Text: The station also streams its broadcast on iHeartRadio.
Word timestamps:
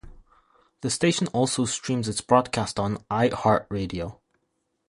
The 0.81 0.89
station 0.89 1.27
also 1.27 1.65
streams 1.65 2.09
its 2.09 2.21
broadcast 2.21 2.79
on 2.79 3.03
iHeartRadio. 3.11 4.17